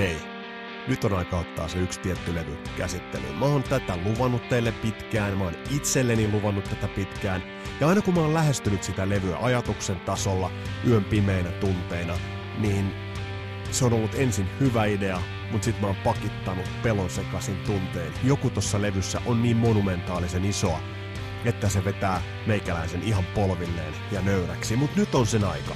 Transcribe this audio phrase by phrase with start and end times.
[0.00, 0.16] hei,
[0.88, 3.34] nyt on aika ottaa se yksi tietty levy käsittelyyn.
[3.34, 7.42] Mä oon tätä luvannut teille pitkään, mä oon itselleni luvannut tätä pitkään.
[7.80, 10.50] Ja aina kun mä oon lähestynyt sitä levyä ajatuksen tasolla,
[10.86, 12.14] yön pimeinä tunteina,
[12.58, 12.94] niin
[13.70, 18.12] se on ollut ensin hyvä idea, mutta sitten mä oon pakittanut pelon sekaisin tunteen.
[18.24, 20.80] Joku tuossa levyssä on niin monumentaalisen isoa,
[21.44, 24.76] että se vetää meikäläisen ihan polvilleen ja nöyräksi.
[24.76, 25.74] Mutta nyt on sen aika.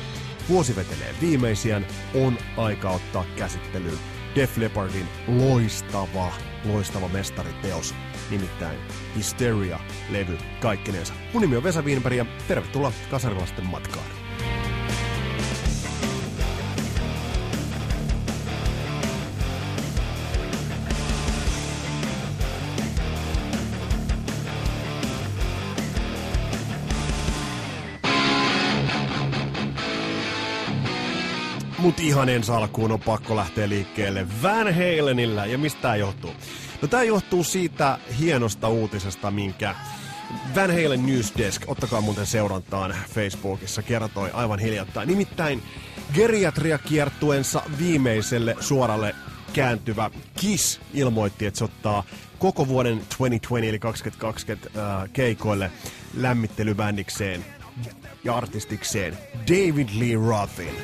[0.48, 6.32] Vuosi vetelee viimeisiän, on aika ottaa käsittelyyn Def Leppardin loistava,
[6.64, 7.94] loistava mestariteos,
[8.30, 8.78] nimittäin
[9.16, 11.14] Hysteria-levy kaikkinensa.
[11.32, 14.23] Mun nimi on Vesa Wienberg ja tervetuloa Kasarilaisten matkaan.
[31.78, 35.46] Mut ihan ensi alkuun on pakko lähteä liikkeelle Van Halenillä.
[35.46, 36.30] Ja mistä tämä johtuu?
[36.82, 39.74] No tämä johtuu siitä hienosta uutisesta, minkä
[40.54, 45.08] Van Halen Newsdesk, ottakaa muuten seurantaan Facebookissa, kertoi aivan hiljattain.
[45.08, 45.62] Nimittäin
[46.14, 49.14] geriatriakiertuensa viimeiselle suoralle
[49.52, 52.04] kääntyvä Kiss ilmoitti, että se ottaa
[52.38, 55.70] koko vuoden 2020 eli 2020 äh, keikoille
[56.16, 57.44] lämmittelybändikseen
[58.24, 60.74] ja artistikseen David Lee Rothin.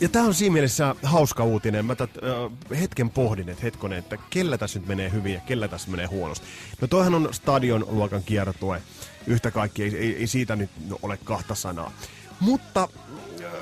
[0.00, 1.84] Ja tämä on siinä mielessä hauska uutinen.
[1.84, 5.68] Mä tät, äh, hetken pohdin, että hetkonen, että kellä tässä nyt menee hyvin ja kellä
[5.68, 6.46] tässä menee huonosti.
[6.80, 8.82] No toihan on stadion luokan kiertue.
[9.26, 10.70] Yhtä kaikki, ei, ei, ei siitä nyt
[11.02, 11.92] ole kahta sanaa.
[12.40, 12.88] Mutta
[13.44, 13.52] äh,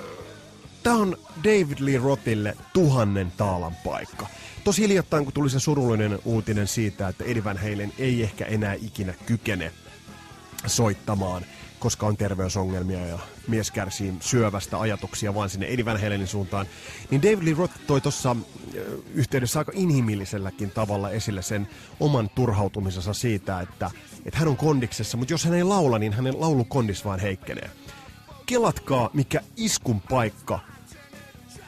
[0.82, 4.26] tämä on David Lee Rothille tuhannen taalan paikka.
[4.68, 8.74] Tosi hiljattain, kun tuli se surullinen uutinen siitä, että Eddie Van Halen ei ehkä enää
[8.74, 9.72] ikinä kykene
[10.66, 11.44] soittamaan–
[11.78, 16.66] koska on terveysongelmia ja mies kärsii syövästä ajatuksia vaan sinne Eddie Van Halenin suuntaan,
[17.10, 18.36] niin David Lee Roth toi tuossa
[19.14, 21.68] yhteydessä aika inhimilliselläkin tavalla esille sen
[22.00, 23.90] oman turhautumisensa siitä, että,
[24.24, 27.70] että hän on kondiksessa, mutta jos hän ei laula, niin hänen laulukondis vaan heikkenee.
[28.46, 30.60] Kelatkaa, mikä iskun paikka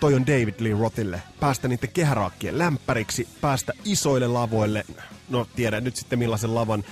[0.00, 1.22] toi on David Lee Rothille.
[1.40, 4.84] Päästä niiden kehäraakkien lämpäriksi, päästä isoille lavoille.
[5.28, 6.84] No tiedän nyt sitten millaisen lavan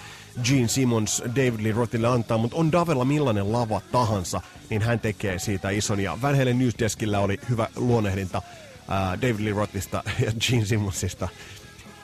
[0.44, 5.38] Gene Simmons David Lee Rothille antaa, mutta on Davella millainen lava tahansa, niin hän tekee
[5.38, 6.00] siitä ison.
[6.00, 11.28] Ja Van Halen Newsdeskillä oli hyvä luonnehdinta uh, David Lee Rothista ja Gene Simmonsista.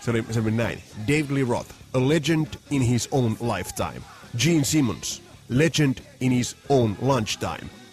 [0.01, 0.83] Se oli, se oli näin.
[1.09, 4.01] David Lee Roth, a legend in his own lifetime.
[4.39, 7.84] Gene Simmons, legend in his own lunchtime.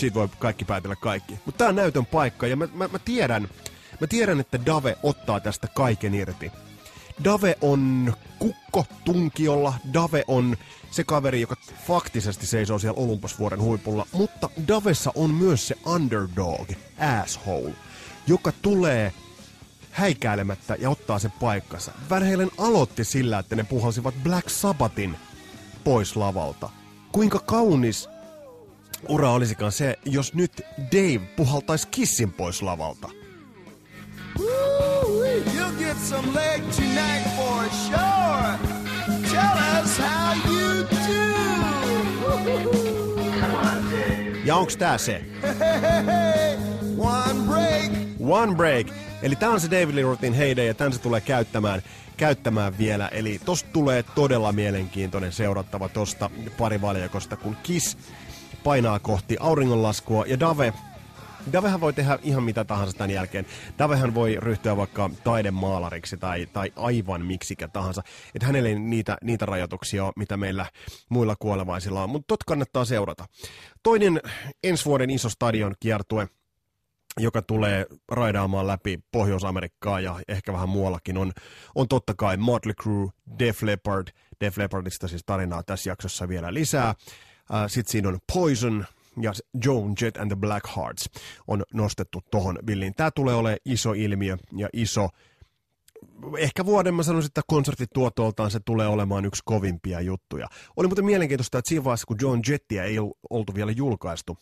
[0.00, 1.38] Siitä voi kaikki päätellä kaikki.
[1.46, 3.48] Mutta tämä on näytön paikka ja mä, mä, mä tiedän,
[4.00, 6.52] mä tiedän, että Dave ottaa tästä kaiken irti.
[7.24, 9.74] Dave on kukko tunkiolla.
[9.92, 10.56] Dave on
[10.90, 11.56] se kaveri, joka
[11.86, 14.06] faktisesti seisoo siellä Olympusvuoren huipulla.
[14.12, 16.70] Mutta Davessa on myös se underdog,
[17.22, 17.74] asshole,
[18.26, 19.12] joka tulee
[19.90, 21.92] häikäilemättä ja ottaa sen paikkansa.
[22.10, 25.16] Van Halen aloitti sillä, että ne puhalsivat Black Sabbathin
[25.84, 26.70] pois lavalta.
[27.12, 28.08] Kuinka kaunis
[29.08, 30.62] ura olisikaan se, jos nyt
[30.92, 33.08] Dave puhaltaisi Kissin pois lavalta.
[35.54, 38.58] You'll get some leg tonight for sure.
[39.30, 41.20] Tell us how you do.
[44.44, 45.24] Ja onks tää se?
[46.98, 47.92] One break.
[48.20, 48.86] One break.
[49.22, 51.82] Eli tää on se David Lee Rothin heide ja tän se tulee käyttämään,
[52.16, 53.08] käyttämään vielä.
[53.08, 57.96] Eli tosta tulee todella mielenkiintoinen seurattava tosta parivaljakosta, kun Kiss
[58.64, 60.72] painaa kohti auringonlaskua ja Dave
[61.52, 63.46] Davehan voi tehdä ihan mitä tahansa tämän jälkeen.
[63.78, 68.02] Davehan voi ryhtyä vaikka taidemaalariksi tai, tai aivan miksikä tahansa.
[68.34, 70.66] Että hänelle ei niitä, niitä rajoituksia ole, mitä meillä
[71.08, 72.10] muilla kuolevaisilla on.
[72.10, 73.26] Mutta tot kannattaa seurata.
[73.82, 74.20] Toinen
[74.64, 76.28] ensi vuoden iso stadion kiertue
[77.18, 81.32] joka tulee raidaamaan läpi Pohjois-Amerikkaa ja ehkä vähän muuallakin, on,
[81.74, 84.08] on totta kai Motley Crue, Def Leppard.
[84.40, 86.94] Def Leppardista siis tarinaa tässä jaksossa vielä lisää.
[87.66, 88.86] Sitten siinä on Poison,
[89.20, 89.32] ja
[89.64, 91.10] Joan Jett and the Black Hearts
[91.46, 92.94] on nostettu tohon billiin.
[92.94, 95.08] Tämä tulee olemaan iso ilmiö ja iso
[96.38, 100.46] ehkä vuoden mä sanoisin, että konserttituotoltaan se tulee olemaan yksi kovimpia juttuja.
[100.76, 102.96] Oli muuten mielenkiintoista, että siinä vaiheessa, kun John Jettiä ei
[103.30, 104.38] oltu vielä julkaistu,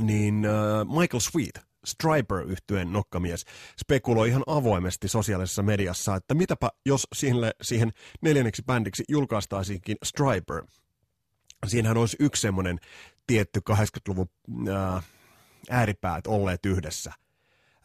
[0.00, 3.44] niin uh, Michael Sweet, striper yhtyeen nokkamies,
[3.80, 10.62] spekuloi ihan avoimesti sosiaalisessa mediassa, että mitäpä jos siihen, siihen neljänneksi bändiksi julkaistaisiinkin Striper.
[11.66, 12.78] Siinähän olisi yksi semmoinen
[13.26, 14.28] tietty 80-luvun
[14.68, 15.04] äh,
[15.70, 17.12] ääripäät olleet yhdessä.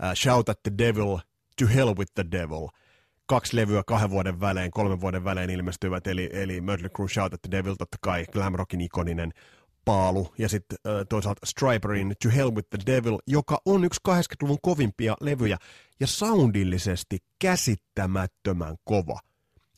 [0.04, 1.18] Äh, Shout at the Devil,
[1.60, 2.68] To Hell with the Devil.
[3.26, 7.42] Kaksi levyä kahden vuoden välein, kolmen vuoden välein ilmestyvät, eli, eli Mötley Crue Shout at
[7.42, 9.34] the Devil, totta kai glam rockin ikoninen
[9.86, 14.58] Paalu ja sitten äh, toisaalta Striperin To Hell with the Devil, joka on yksi 80-luvun
[14.62, 15.58] kovimpia levyjä
[16.00, 19.20] ja soundillisesti käsittämättömän kova.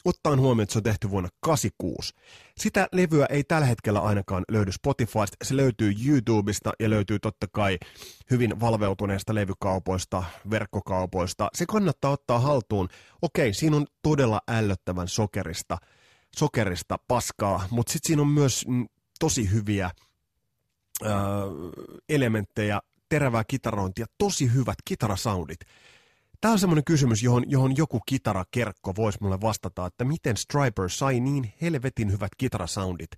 [0.05, 2.13] Ottaen huomioon, että se on tehty vuonna 86.
[2.57, 7.77] Sitä levyä ei tällä hetkellä ainakaan löydy Spotifysta, se löytyy YouTubesta ja löytyy totta kai
[8.31, 11.49] hyvin valveutuneista levykaupoista, verkkokaupoista.
[11.53, 12.89] Se kannattaa ottaa haltuun.
[13.21, 15.77] Okei, siinä on todella ällöttävän sokerista,
[16.35, 18.85] sokerista paskaa, mutta sitten siinä on myös mm,
[19.19, 21.11] tosi hyviä äh,
[22.09, 22.79] elementtejä,
[23.09, 25.59] terävää kitarointia, tosi hyvät kitarasoundit.
[26.43, 31.19] Tämä on semmoinen kysymys, johon, johon joku kitarakerkko voisi mulle vastata, että miten Striper sai
[31.19, 33.11] niin helvetin hyvät kitarasoundit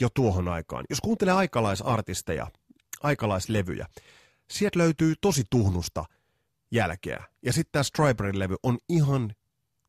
[0.00, 0.84] jo tuohon aikaan.
[0.90, 2.46] Jos kuuntelee aikalaisartisteja,
[3.02, 3.86] aikalaislevyjä,
[4.50, 6.04] sieltä löytyy tosi tuhnusta
[6.70, 7.24] jälkeä.
[7.42, 9.34] Ja sitten tämä Striperin levy on ihan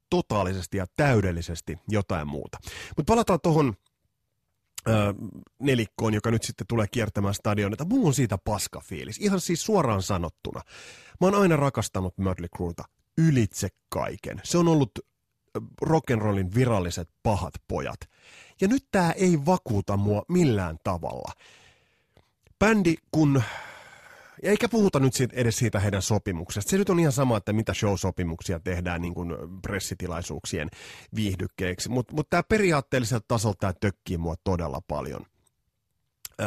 [0.09, 2.57] totaalisesti ja täydellisesti jotain muuta.
[2.97, 3.73] Mutta palataan tuohon
[5.59, 7.85] nelikkoon, joka nyt sitten tulee kiertämään stadionita.
[7.85, 10.61] Mulla on siitä paska fiilis, ihan siis suoraan sanottuna.
[11.21, 12.83] Mä oon aina rakastanut Mötley Crewta
[13.17, 14.41] ylitse kaiken.
[14.43, 14.91] Se on ollut
[15.81, 17.99] rock'n'rollin viralliset pahat pojat.
[18.61, 21.31] Ja nyt tää ei vakuuta mua millään tavalla.
[22.59, 23.43] Bändi, kun
[24.43, 26.69] eikä puhuta nyt siitä, edes siitä heidän sopimuksesta.
[26.69, 30.69] Se nyt on ihan sama, että mitä show-sopimuksia tehdään niin kuin pressitilaisuuksien
[31.15, 31.89] viihdykkeeksi.
[31.89, 35.25] Mutta mut tämä periaatteelliselta tasolta tämä tökkii mua todella paljon.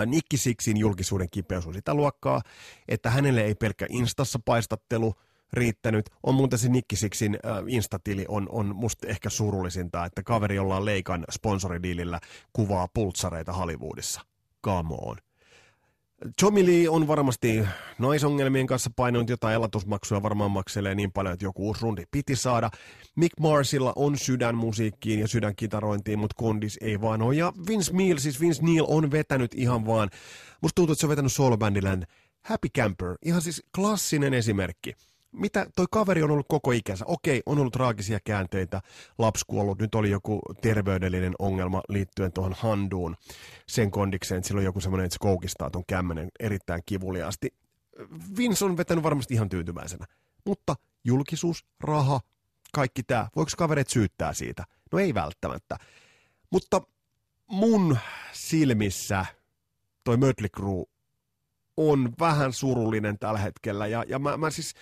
[0.06, 2.42] Nikki Sixin julkisuuden kipeys on sitä luokkaa,
[2.88, 5.14] että hänelle ei pelkkä Instassa paistattelu
[5.52, 6.10] riittänyt.
[6.22, 10.76] On muuten se Nikki Sixin äh, Instatili on, on musta ehkä surullisinta, että kaveri, jolla
[10.76, 12.20] on Leikan sponsoridiilillä,
[12.52, 14.20] kuvaa pultsareita Hollywoodissa.
[14.64, 15.16] Come on.
[16.40, 17.64] Tommy Lee on varmasti
[17.98, 22.70] naisongelmien kanssa painanut jotain elatusmaksuja, varmaan makselee niin paljon, että joku uusi rundi piti saada.
[23.16, 27.34] Mick Marsilla on sydän musiikkiin ja sydän kitarointiin, mutta kondis ei vaan ole.
[27.34, 30.10] Ja Vince Neil, siis Vince Neil on vetänyt ihan vaan,
[30.62, 32.08] musta tuntuu, että se on vetänyt
[32.42, 34.94] Happy Camper, ihan siis klassinen esimerkki
[35.32, 37.04] mitä toi kaveri on ollut koko ikänsä.
[37.08, 38.82] Okei, on ollut traagisia käänteitä,
[39.18, 43.16] lapsi kuollut, nyt oli joku terveydellinen ongelma liittyen tuohon handuun
[43.66, 47.54] sen kondikseen, että sillä on joku semmoinen, että se koukistaa tuon kämmenen erittäin kivuliaasti.
[48.36, 50.06] Vince on vetänyt varmasti ihan tyytyväisenä,
[50.44, 52.20] mutta julkisuus, raha,
[52.72, 54.64] kaikki tämä, voiko kavereet syyttää siitä?
[54.92, 55.76] No ei välttämättä.
[56.50, 56.82] Mutta
[57.46, 57.98] mun
[58.32, 59.26] silmissä
[60.04, 60.84] toi Mötley Crue
[61.76, 63.86] on vähän surullinen tällä hetkellä.
[63.86, 64.74] Ja, ja mä, mä siis,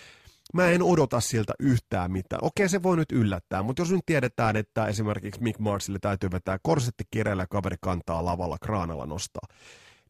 [0.54, 2.44] mä en odota siltä yhtään mitään.
[2.44, 6.58] Okei, se voi nyt yllättää, mutta jos nyt tiedetään, että esimerkiksi Mick Marsille täytyy vetää
[6.62, 9.48] korsetti kireellä kaveri kantaa lavalla kraanalla nostaa,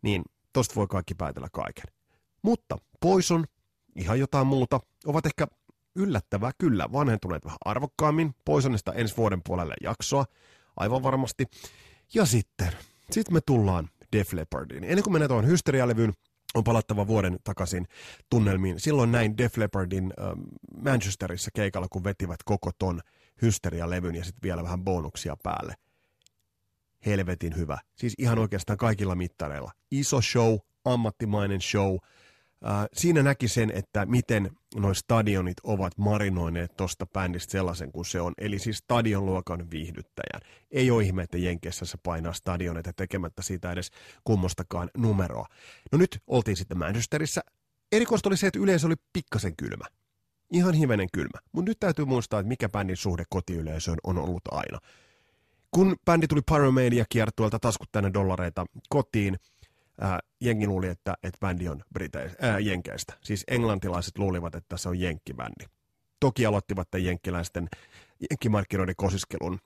[0.03, 0.23] niin
[0.53, 1.85] tosta voi kaikki päätellä kaiken.
[2.43, 3.45] Mutta Poison,
[3.97, 5.47] ihan jotain muuta, ovat ehkä
[5.97, 8.35] yllättävää kyllä vanhentuneet vähän arvokkaammin.
[8.45, 10.25] Poisonista ensi vuoden puolelle jaksoa,
[10.77, 11.45] aivan varmasti.
[12.15, 12.73] Ja sitten,
[13.11, 14.85] sitten me tullaan Def Leppardiin.
[14.85, 16.13] Ennen kuin mennään tuohon hysterialevyyn,
[16.55, 17.87] on palattava vuoden takaisin
[18.31, 18.81] tunnelmiin.
[18.81, 20.13] Silloin näin Def Leppardin
[20.85, 23.01] Manchesterissa keikalla, kun vetivät koko ton
[23.43, 25.75] Hysteria-levyn ja sitten vielä vähän bonuksia päälle.
[27.07, 27.79] Helvetin hyvä.
[27.95, 29.73] Siis ihan oikeastaan kaikilla mittareilla.
[29.91, 31.97] Iso show, ammattimainen show–
[32.93, 38.33] Siinä näki sen, että miten nuo stadionit ovat marinoineet tuosta bändistä sellaisen kuin se on.
[38.39, 40.41] Eli siis stadionluokan viihdyttäjän.
[40.71, 43.91] Ei ole ihme, että Jenkeissä se painaa stadioneita tekemättä siitä edes
[44.25, 45.47] kummostakaan numeroa.
[45.93, 47.41] No nyt oltiin sitten Manchesterissa.
[47.93, 49.85] Erikoista oli se, että yleisö oli pikkasen kylmä.
[50.53, 51.39] Ihan hivenen kylmä.
[51.53, 54.79] Mutta nyt täytyy muistaa, että mikä bändin suhde kotiyleisöön on ollut aina.
[55.71, 59.37] Kun bändi tuli Pyromania kiertuelta taskut tänne dollareita kotiin–
[60.01, 63.15] ää, jengi luuli, että, että bändi on Briteis, ää, Jenkeistä.
[63.21, 65.65] Siis englantilaiset luulivat, että se on jenkkibändi.
[66.21, 67.69] Toki aloittivat tämän jenkkiläisten
[68.31, 69.59] jenkkimarkkinoiden kosiskelun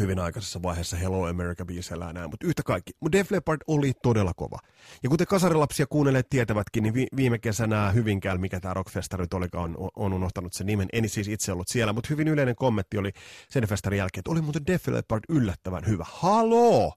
[0.00, 2.92] hyvin aikaisessa vaiheessa Hello America biisellä näin, mutta yhtä kaikki.
[3.00, 4.58] Mutta Def Leppard oli todella kova.
[5.02, 9.74] Ja kuten kasarilapsia kuunnelleet tietävätkin, niin vi- viime kesänä Hyvinkäällä, mikä tämä Rockfestari nyt olikaan,
[9.76, 10.88] on, on unohtanut sen nimen.
[10.92, 13.12] En siis itse ollut siellä, mutta hyvin yleinen kommentti oli
[13.48, 16.04] sen festarin jälkeen, että oli muuten Def Leppard yllättävän hyvä.
[16.08, 16.92] Haloo!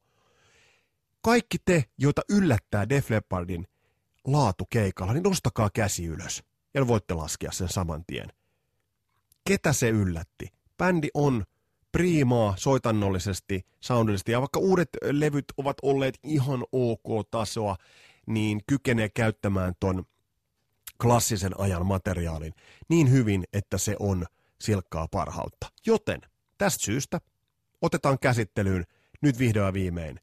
[1.21, 3.67] Kaikki te, joita yllättää Def Leppardin
[4.25, 6.43] laatu keikalla, niin nostakaa käsi ylös.
[6.74, 8.27] Ja voitte laskea sen saman tien.
[9.47, 10.47] Ketä se yllätti?
[10.77, 11.45] Bändi on
[11.91, 17.75] priimaa soitannollisesti, soundillisesti, ja vaikka uudet levyt ovat olleet ihan ok-tasoa,
[18.25, 20.03] niin kykenee käyttämään ton
[21.01, 22.53] klassisen ajan materiaalin
[22.89, 24.25] niin hyvin, että se on
[24.62, 25.67] silkkaa parhautta.
[25.86, 26.21] Joten
[26.57, 27.21] tästä syystä
[27.81, 28.83] otetaan käsittelyyn
[29.21, 30.19] nyt vihdoin viimein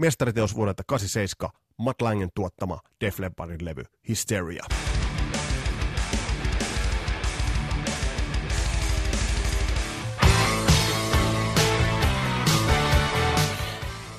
[0.00, 4.64] mestariteos vuodelta 87, Matt Langen tuottama Def Leppardin levy Hysteria.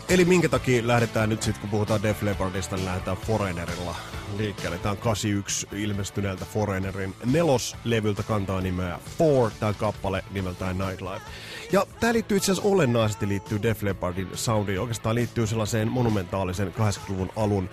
[0.09, 3.95] Eli minkä takia lähdetään nyt sitten, kun puhutaan Def Leppardista, niin lähdetään Foreignerilla
[4.37, 4.77] liikkeelle.
[4.77, 11.25] Tämä on 81 ilmestyneeltä Foreignerin neloslevyltä kantaa nimeä Four, tämä kappale nimeltään Nightlife.
[11.71, 14.79] Ja tämä liittyy itse asiassa olennaisesti liittyy Def Leppardin soundiin.
[14.79, 17.69] Oikeastaan liittyy sellaiseen monumentaalisen 80-luvun alun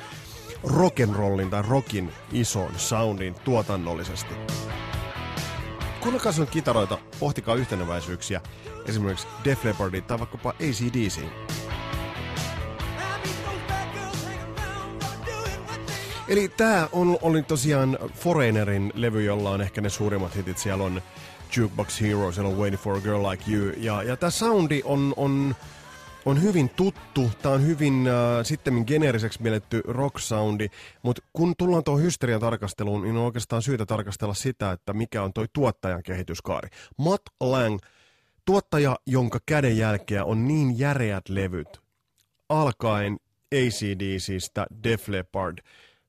[0.64, 4.35] rock'n'rollin tai rockin ison soundin tuotannollisesti.
[6.00, 8.40] Kuunnelkaa sun kitaroita, pohtikaa yhteneväisyyksiä,
[8.87, 11.21] esimerkiksi Def Leppardin tai vaikkapa ACDC.
[16.28, 20.58] Eli tää on, oli tosiaan Foreignerin levy, jolla on ehkä ne suurimmat hitit.
[20.58, 21.02] Siellä on
[21.56, 23.73] Jukebox Hero, siellä on Waiting for a Girl Like You.
[23.76, 25.54] Ja, ja tää soundi on, on,
[26.25, 27.30] on hyvin tuttu.
[27.42, 30.68] Tää on hyvin äh, sitten geneeriseksi mielletty rock-soundi.
[31.02, 35.32] Mutta kun tullaan tuohon hysterian tarkasteluun, niin on oikeastaan syytä tarkastella sitä, että mikä on
[35.32, 36.68] toi tuottajan kehityskaari.
[36.97, 37.78] Matt Lang,
[38.44, 41.80] tuottaja, jonka kädenjälkeä on niin järeät levyt,
[42.49, 43.16] alkaen
[43.54, 45.58] ACDCstä Def Leppard–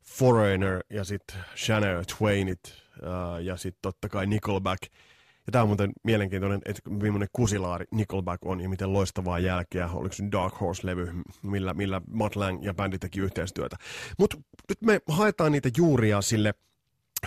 [0.09, 2.59] Foreigner ja sitten Shania Twainit
[3.01, 4.83] uh, ja sitten totta kai Nickelback.
[5.47, 9.89] Ja tämä on muuten mielenkiintoinen, että viimeinen kusilaari Nickelback on ja miten loistavaa jälkeä.
[9.93, 11.11] Oliko se Dark Horse-levy,
[11.41, 13.75] millä, millä Matt Lang ja bändi teki yhteistyötä.
[14.17, 14.37] Mutta
[14.69, 16.53] nyt me haetaan niitä juuria sille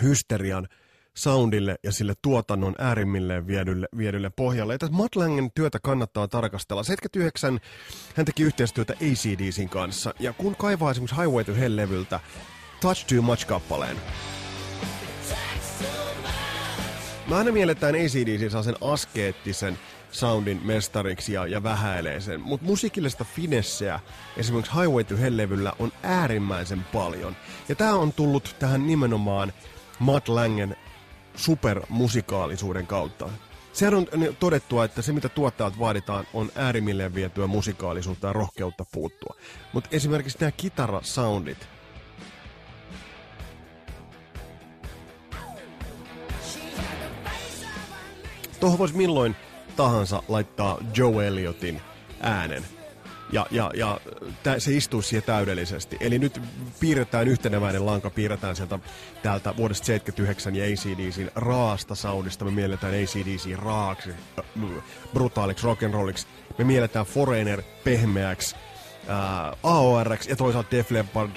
[0.03, 0.69] hysterian
[1.17, 4.75] soundille ja sille tuotannon äärimmilleen viedylle, viedylle pohjalle.
[4.75, 6.83] Ja tässä Matt Langen työtä kannattaa tarkastella.
[6.83, 7.61] 79
[8.17, 12.21] hän teki yhteistyötä ACDCin kanssa, ja kun kaivaa esimerkiksi Highway to Hell-levyltä
[12.83, 13.97] Touch Too Much-kappaleen.
[17.29, 19.79] Mä aina mielletään ACDC saa sen askeettisen
[20.11, 24.01] soundin mestariksi ja, ja vähäilee sen, mutta musiikillista finesseä
[24.37, 27.37] esimerkiksi Highway to Hell-levyllä on äärimmäisen paljon.
[27.69, 29.53] Ja tää on tullut tähän nimenomaan
[29.99, 30.77] Matt Langen
[31.35, 33.29] supermusikaalisuuden kautta.
[33.73, 34.07] Sehän on
[34.41, 39.37] todettua, että se mitä tuottajat vaaditaan on äärimmilleen vietyä musikaalisuutta ja rohkeutta puuttua.
[39.73, 41.72] Mutta esimerkiksi nämä kitarasoundit,
[48.63, 49.37] Tuohon voisi milloin
[49.77, 51.81] tahansa laittaa Joe Elliotin
[52.21, 52.65] äänen.
[53.33, 54.01] Ja, ja, ja
[54.43, 55.97] tä, se istuu siihen täydellisesti.
[56.01, 56.41] Eli nyt
[56.81, 58.79] piirretään yhteneväinen lanka, piirretään sieltä
[59.23, 62.45] täältä vuodesta 79 ja ACDCin raasta soundista.
[62.45, 64.45] Me mielletään ACDC raaksi, äh,
[65.15, 66.27] brutaaliksi rock'n'rolliksi.
[66.59, 68.57] Me mielletään Foreigner pehmeäksi,
[69.11, 71.31] äh, AORX ja toisaalta Def Leppard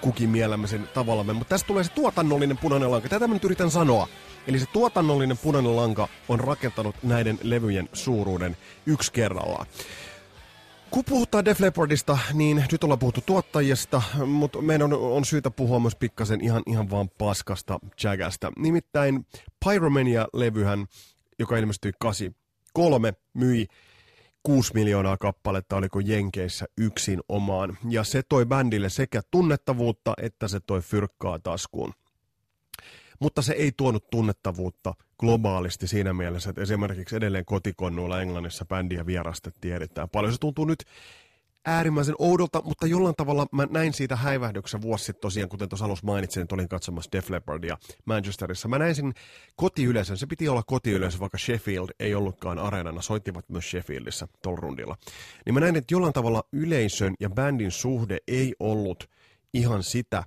[0.00, 0.32] kukin
[0.66, 1.32] sen tavallamme.
[1.32, 3.08] Mutta tästä tulee se tuotannollinen punainen lanka.
[3.08, 4.08] Tätä mä nyt yritän sanoa.
[4.46, 9.66] Eli se tuotannollinen punainen lanka on rakentanut näiden levyjen suuruuden yksi kerrallaan.
[10.90, 15.80] Kun puhutaan Def Leppardista, niin nyt ollaan puhuttu tuottajista, mutta meidän on, on syytä puhua
[15.80, 18.52] myös pikkasen ihan, ihan vaan paskasta jagasta.
[18.58, 19.26] Nimittäin
[19.64, 20.86] Pyromania-levyhän,
[21.38, 23.66] joka ilmestyi 83, myi
[24.42, 27.78] 6 miljoonaa kappaletta, oliko Jenkeissä yksin omaan.
[27.88, 31.92] Ja se toi bändille sekä tunnettavuutta että se toi fyrkkaa taskuun
[33.20, 39.74] mutta se ei tuonut tunnettavuutta globaalisti siinä mielessä, että esimerkiksi edelleen kotikonnuilla Englannissa bändiä vierastettiin
[39.74, 40.32] erittäin paljon.
[40.32, 40.84] Se tuntuu nyt
[41.66, 46.06] äärimmäisen oudolta, mutta jollain tavalla mä näin siitä häivähdyksen vuosi sitten tosiaan, kuten tuossa alussa
[46.06, 48.68] mainitsin, että olin katsomassa Def Leppardia Manchesterissa.
[48.68, 49.12] Mä näin sen
[49.56, 54.96] kotiyleisön, se piti olla kotiyleisö, vaikka Sheffield ei ollutkaan areenana, soittivat myös Sheffieldissä rundilla.
[55.46, 59.10] Niin mä näin, että jollain tavalla yleisön ja bändin suhde ei ollut
[59.54, 60.24] ihan sitä,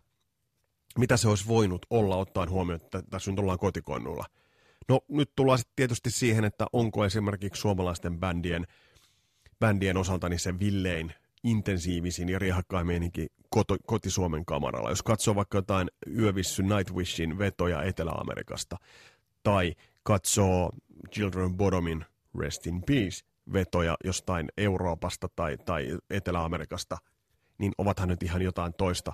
[0.97, 4.25] mitä se olisi voinut olla ottaen huomioon, että tässä nyt ollaan kotikonnulla.
[4.89, 8.67] No nyt tullaan sitten tietysti siihen, että onko esimerkiksi suomalaisten bändien,
[9.59, 11.13] bändien osalta niin se villein
[11.43, 14.89] intensiivisin ja riehakkain meininki koto, koti-Suomen kamaralla.
[14.89, 18.77] Jos katsoo vaikka jotain Yövissy Nightwishin vetoja Etelä-Amerikasta,
[19.43, 19.73] tai
[20.03, 20.71] katsoo
[21.13, 22.05] Children Bodomin
[22.39, 26.97] Rest in Peace vetoja jostain Euroopasta tai, tai Etelä-Amerikasta,
[27.57, 29.13] niin ovathan nyt ihan jotain toista,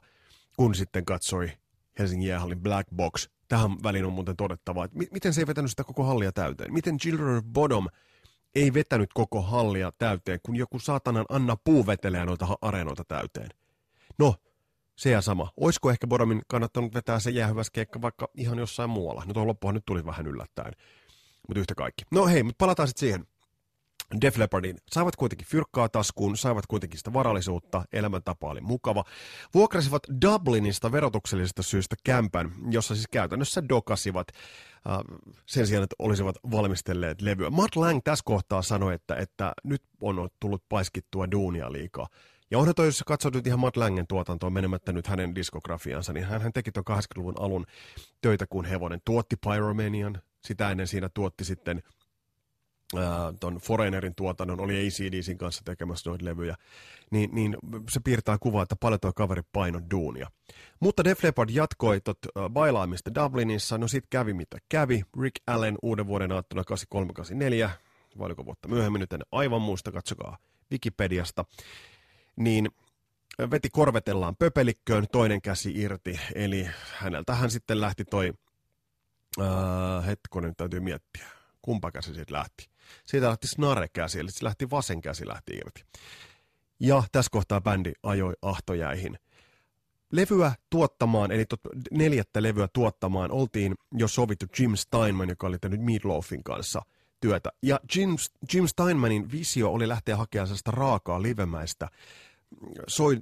[0.58, 1.52] kun sitten katsoi
[2.00, 3.30] Helsingin jäähallin Black Box.
[3.48, 6.74] Tähän väliin on muuten todettava, että miten se ei vetänyt sitä koko hallia täyteen.
[6.74, 7.88] Miten Children of Bodom
[8.56, 13.50] ei vetänyt koko hallia täyteen, kun joku saatanan Anna Puu vetelee noita areenoita täyteen.
[14.20, 14.36] No,
[14.96, 15.52] se ja sama.
[15.58, 19.24] Olisiko ehkä Bodomin kannattanut vetää se jäähyväskeikka vaikka ihan jossain muualla?
[19.28, 20.74] No tuo loppuhan nyt tuli vähän yllättäen.
[21.48, 22.04] Mutta yhtä kaikki.
[22.12, 23.28] No hei, mutta palataan sitten siihen.
[24.22, 29.04] Def Leppardin saivat kuitenkin fyrkkaa taskuun, saivat kuitenkin sitä varallisuutta, elämäntapa oli mukava.
[29.54, 37.22] Vuokrasivat Dublinista verotuksellisesta syystä kämpän, jossa siis käytännössä dokasivat äh, sen sijaan, että olisivat valmistelleet
[37.22, 37.50] levyä.
[37.50, 42.08] Matt Lang tässä kohtaa sanoi, että, että nyt on tullut paiskittua duunia liikaa.
[42.52, 46.26] Ja onhan toi, jos katsot nyt ihan Matt Langen tuotantoa menemättä nyt hänen diskografiansa, niin
[46.26, 47.66] hän, hän teki tuon 80-luvun alun
[48.22, 49.02] töitä kuin hevonen.
[49.06, 51.84] Tuotti Pyromanian, sitä ennen siinä tuotti sitten
[53.40, 56.56] ton Foreignerin tuotannon, oli ACDCin kanssa tekemässä noita levyjä,
[57.12, 57.58] niin, niin
[57.90, 60.32] se piirtää kuvaa, että paljon tuo kaveri paino duunia.
[60.80, 62.18] Mutta Def Leppard jatkoi tot,
[62.50, 65.04] bailaamista Dublinissa, no sit kävi mitä kävi.
[65.22, 67.70] Rick Allen uuden vuoden aattona 8384,
[68.20, 70.38] valiko vuotta myöhemmin, nyt en aivan muista, katsokaa
[70.72, 71.46] Wikipediasta,
[72.36, 72.70] niin
[73.52, 76.68] veti korvetellaan pöpelikköön, toinen käsi irti, eli
[76.98, 78.34] häneltä hän sitten lähti toi,
[79.38, 81.26] uh, hetkonen täytyy miettiä,
[81.62, 82.70] kumpa käsi siitä lähti.
[83.06, 85.84] Siitä lähti snare-käsi, eli se lähti vasen käsi lähti irti.
[86.80, 89.20] Ja tässä kohtaa bändi ajoi ahtojäihin.
[90.12, 91.60] Levyä tuottamaan, eli tot,
[91.92, 96.82] neljättä levyä tuottamaan, oltiin jo sovittu Jim Steinman, joka oli tehnyt Meatloafin kanssa
[97.20, 97.50] työtä.
[97.64, 98.10] Ja Jim,
[98.54, 101.90] Jim Steinmanin visio oli lähteä hakemaan sellaista raakaa livemäistä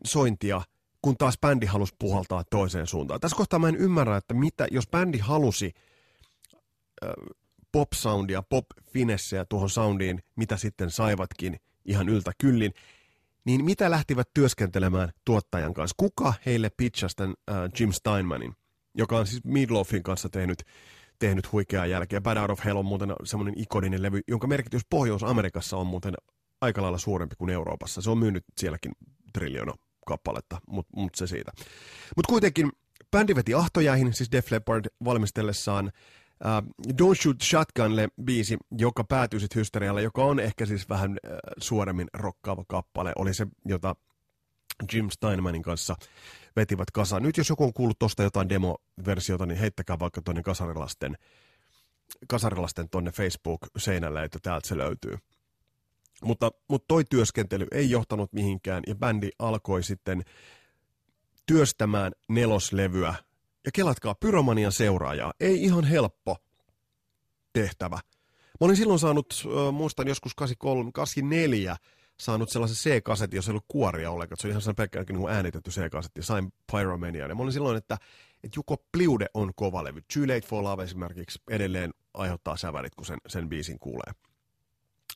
[0.04, 0.62] sointia,
[1.02, 3.20] kun taas bändi halusi puhaltaa toiseen suuntaan.
[3.20, 5.74] Tässä kohtaa mä en ymmärrä, että mitä, jos bändi halusi
[7.78, 12.74] pop-soundia, pop-finessejä tuohon soundiin, mitä sitten saivatkin ihan yltä kyllin,
[13.46, 15.96] niin mitä lähtivät työskentelemään tuottajan kanssa?
[15.98, 18.56] Kuka heille pitchasi tämän uh, Jim Steinmanin,
[18.96, 20.64] joka on siis Meatloafin kanssa tehnyt,
[21.20, 22.22] tehnyt huikeaa jälkeä.
[22.22, 26.14] Bad Out of Hell on muuten semmoinen ikoninen levy, jonka merkitys Pohjois-Amerikassa on muuten
[26.62, 28.02] aika lailla suurempi kuin Euroopassa.
[28.02, 28.92] Se on myynyt sielläkin
[29.34, 29.74] triljoona
[30.08, 31.52] kappaletta, mutta mut se siitä.
[32.16, 32.72] Mutta kuitenkin
[33.12, 35.92] bändi veti ahtojäihin, siis Def Leppard valmistellessaan
[36.46, 41.38] Uh, Don't Shoot Shotgunle biisi, joka päätyy sitten hysterialle, joka on ehkä siis vähän uh,
[41.62, 43.96] suoremmin rokkaava kappale, oli se, jota
[44.94, 45.96] Jim Steinmanin kanssa
[46.56, 47.24] vetivät kasaan.
[47.24, 51.17] Nyt jos joku on kuullut tuosta jotain demoversiota, niin heittäkää vaikka tuonne kasarilasten,
[52.27, 55.17] kasarilasten tuonne Facebook-seinälle, että täältä se löytyy.
[56.24, 60.24] Mutta, mutta toi työskentely ei johtanut mihinkään ja bändi alkoi sitten
[61.46, 63.15] työstämään neloslevyä
[63.68, 65.34] ja kelatkaa, Pyromanian seuraajaa.
[65.40, 66.38] Ei ihan helppo
[67.54, 67.96] tehtävä.
[68.60, 71.76] Mä olin silloin saanut, muistan joskus 83, 84,
[72.18, 74.38] saanut sellaisen C-kasetin, jos ei ollut kuoria ollenkaan.
[74.38, 76.24] Se oli ihan sellainen pelkkä niin äänitetty C-kasetti.
[76.24, 77.28] Sain Pyromania.
[77.28, 77.98] Ja mä olin silloin, että,
[78.44, 80.02] että Juko Pliude on kova levy.
[80.13, 84.12] Too Late for Love esimerkiksi edelleen aiheuttaa sävärit, kun sen, sen biisin kuulee.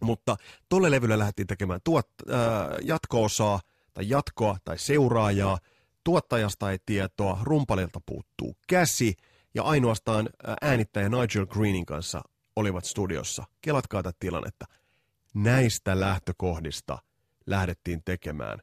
[0.02, 0.38] Mutta
[0.69, 2.38] tolle levylle lähdettiin tekemään tuot, äh,
[2.82, 3.60] jatko-osaa
[3.93, 5.58] tai jatkoa tai seuraajaa–
[6.03, 9.15] Tuottajasta ei tietoa, rumpalilta puuttuu käsi
[9.53, 10.29] ja ainoastaan
[10.61, 12.21] äänittäjä Nigel Greenin kanssa
[12.55, 13.43] olivat studiossa.
[13.61, 14.65] Kelatkaa tätä tilannetta.
[15.33, 16.99] Näistä lähtökohdista
[17.45, 18.59] lähdettiin tekemään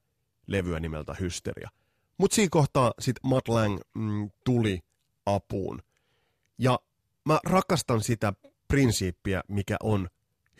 [0.46, 1.70] levyä nimeltä Hysteria.
[2.18, 4.80] Mutta siinä kohtaa sitten Matt Lang mm, tuli
[5.26, 5.82] apuun.
[6.58, 6.78] Ja
[7.24, 8.32] mä rakastan sitä
[8.68, 10.08] prinsiippiä, mikä on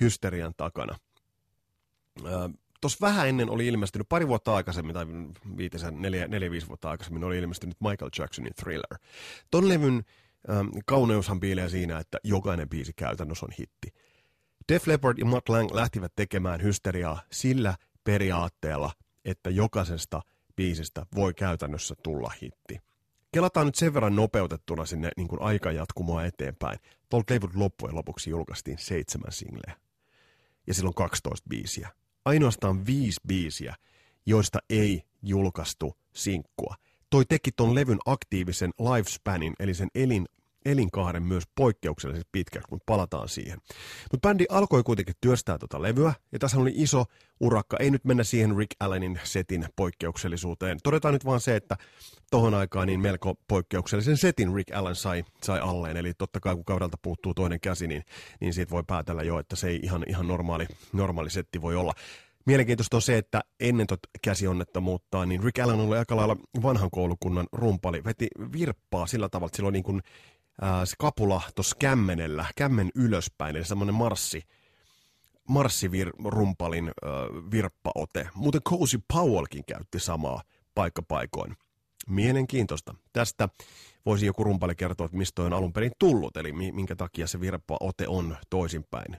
[0.00, 0.96] hysterian takana
[2.80, 5.06] tuossa vähän ennen oli ilmestynyt, pari vuotta aikaisemmin, tai
[5.56, 8.98] viitisen, neljä, neljä, viisi vuotta aikaisemmin oli ilmestynyt Michael Jacksonin Thriller.
[9.50, 10.04] Ton levyn
[10.50, 13.88] ähm, kauneushan piilee siinä, että jokainen biisi käytännössä on hitti.
[14.72, 18.92] Def Leppard ja Matt Lang lähtivät tekemään hysteriaa sillä periaatteella,
[19.24, 20.22] että jokaisesta
[20.56, 22.80] biisistä voi käytännössä tulla hitti.
[23.32, 26.78] Kelataan nyt sen verran nopeutettuna sinne niin kuin aikajatkumoa eteenpäin.
[27.08, 29.76] Tuolta levyt loppujen lopuksi julkaistiin seitsemän singleä.
[30.66, 31.88] Ja silloin 12 biisiä
[32.28, 33.74] ainoastaan viisi biisiä,
[34.26, 36.74] joista ei julkaistu sinkkua.
[37.10, 40.26] Toi teki ton levyn aktiivisen lifespanin, eli sen elin,
[40.70, 43.58] elinkaaren myös poikkeuksellisesti pitkäksi, mutta palataan siihen.
[44.12, 47.04] Mutta bändi alkoi kuitenkin työstää tota levyä, ja tässä oli iso
[47.40, 47.76] urakka.
[47.80, 50.78] Ei nyt mennä siihen Rick Allenin setin poikkeuksellisuuteen.
[50.82, 51.76] Todetaan nyt vaan se, että
[52.30, 55.96] tohon aikaan niin melko poikkeuksellisen setin Rick Allen sai, sai alleen.
[55.96, 58.02] Eli totta kai kun kaudelta puuttuu toinen käsi, niin,
[58.40, 61.92] niin siitä voi päätellä jo, että se ei ihan, ihan normaali, normaali setti voi olla.
[62.46, 67.46] Mielenkiintoista on se, että ennen tot käsionnettomuutta, niin Rick Allen oli aika lailla vanhan koulukunnan
[67.52, 68.04] rumpali.
[68.04, 70.02] Veti virppaa sillä tavalla, että sillä on niin kuin,
[70.60, 74.42] ää, se kapula tuossa kämmenellä, kämmen ylöspäin, eli semmoinen marssi,
[75.48, 77.10] marssirumpalin äh,
[77.50, 78.28] virppaote.
[78.34, 80.42] Muuten Cozy Powellkin käytti samaa
[80.74, 81.56] paikkapaikoin.
[82.08, 82.94] Mielenkiintoista.
[83.12, 83.48] Tästä
[84.06, 88.08] voisi joku rumpali kertoa, että mistä on alun perin tullut, eli minkä takia se virppaote
[88.08, 89.16] on toisinpäin.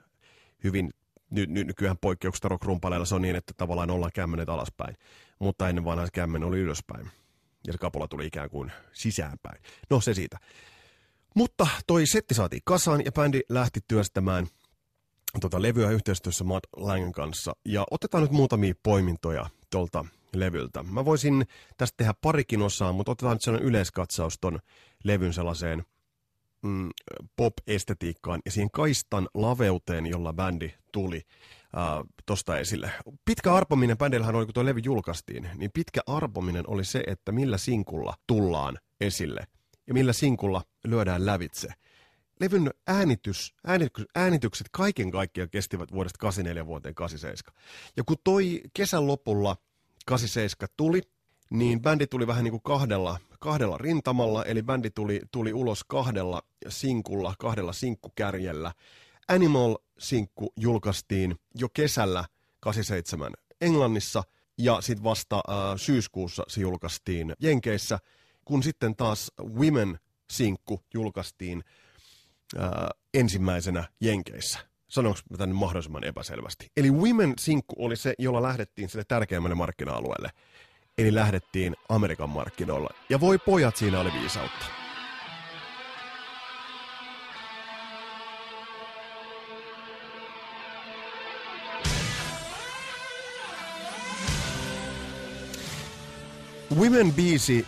[0.63, 0.89] Hyvin
[1.29, 4.95] ny, ny, nykyään poikkeuksista rockrumpaleilla se on niin, että tavallaan ollaan kämmenet alaspäin,
[5.39, 7.09] mutta ennen vanhaa kämmen oli ylöspäin.
[7.67, 9.61] Ja se kapula tuli ikään kuin sisäänpäin.
[9.89, 10.37] No se siitä.
[11.35, 14.47] Mutta toi setti saatiin kasaan ja bändi lähti työstämään
[15.41, 17.53] tota levyä yhteistyössä Matt Langen kanssa.
[17.65, 20.83] Ja otetaan nyt muutamia poimintoja tuolta levyltä.
[20.83, 21.45] Mä voisin
[21.77, 24.59] tästä tehdä parikin osaa, mutta otetaan nyt sellainen yleiskatsaus ton
[25.03, 25.83] levyn sellaiseen
[26.61, 26.89] mm,
[27.35, 31.21] pop-estetiikkaan ja siihen kaistan laveuteen, jolla bändi tuli
[31.77, 32.91] äh, tosta esille.
[33.25, 37.57] Pitkä arpominen, bändillähän oli, kun tuo levy julkaistiin, niin pitkä arpominen oli se, että millä
[37.57, 39.47] sinkulla tullaan esille
[39.89, 41.67] ja millä sinkulla lyödään lävitse.
[42.39, 47.61] levyn äänitys, äänitys, äänitykset kaiken kaikkiaan kestivät vuodesta 84 vuoteen 87.
[47.97, 49.57] Ja kun toi kesän lopulla
[50.05, 51.01] 87 tuli,
[51.49, 56.41] niin bändi tuli vähän niin kuin kahdella, kahdella rintamalla, eli bändi tuli, tuli ulos kahdella
[56.67, 58.71] sinkulla, kahdella sinkkukärjellä.
[59.27, 62.25] Animal-sinkku julkaistiin jo kesällä
[62.59, 64.23] 87 Englannissa,
[64.57, 67.99] ja sitten vasta äh, syyskuussa se julkaistiin Jenkeissä,
[68.49, 71.63] kun sitten taas Women-sinkku julkaistiin
[72.59, 72.69] äh,
[73.13, 74.59] ensimmäisenä Jenkeissä.
[74.87, 76.71] Sanoinko mä tänne mahdollisimman epäselvästi?
[76.77, 80.29] Eli Women-sinkku oli se, jolla lähdettiin sille tärkeimmälle markkina-alueelle.
[80.97, 82.89] Eli lähdettiin Amerikan markkinoilla.
[83.09, 84.65] Ja voi pojat, siinä oli viisautta.
[96.75, 97.65] Women-biisi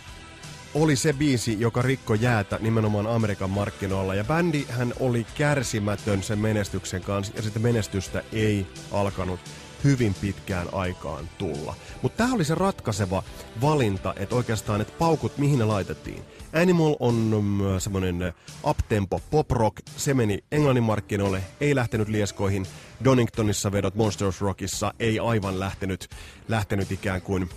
[0.74, 4.14] oli se biisi, joka rikko jäätä nimenomaan Amerikan markkinoilla.
[4.14, 9.40] Ja bändi hän oli kärsimätön sen menestyksen kanssa, ja sitä menestystä ei alkanut
[9.84, 11.74] hyvin pitkään aikaan tulla.
[12.02, 13.22] Mutta tämä oli se ratkaiseva
[13.60, 16.22] valinta, että oikeastaan, että paukut mihin ne laitettiin.
[16.62, 18.32] Animal on mm, semmoinen
[18.64, 22.66] uptempo pop rock, se meni Englannin markkinoille, ei lähtenyt lieskoihin.
[23.04, 26.08] Doningtonissa vedot Monsters Rockissa ei aivan lähtenyt,
[26.48, 27.48] lähtenyt ikään kuin